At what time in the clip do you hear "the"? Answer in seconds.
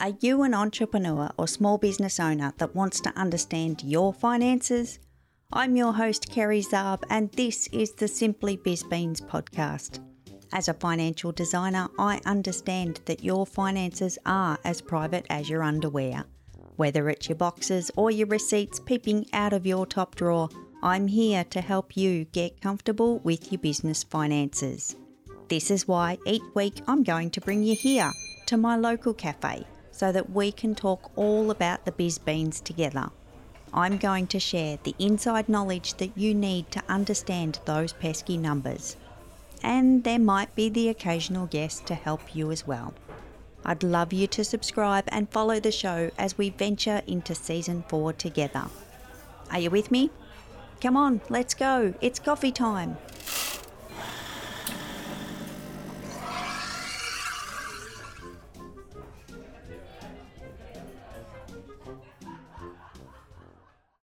7.94-8.06, 31.84-31.90, 34.84-34.94, 40.68-40.88, 45.58-45.72